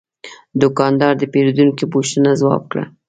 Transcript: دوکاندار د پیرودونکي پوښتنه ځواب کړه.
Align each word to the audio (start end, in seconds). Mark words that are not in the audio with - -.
دوکاندار 0.61 1.13
د 1.17 1.23
پیرودونکي 1.33 1.85
پوښتنه 1.93 2.29
ځواب 2.41 2.63
کړه. 2.71 2.83